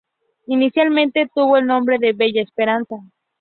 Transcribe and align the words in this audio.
Inicialmente 0.47 1.29
tuvo 1.35 1.57
el 1.57 1.67
nombre 1.67 1.99
de 1.99 2.13
"Bella 2.13 2.41
Esperanza". 2.41 2.95